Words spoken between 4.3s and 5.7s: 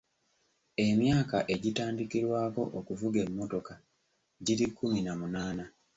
giri kkumi na munaana.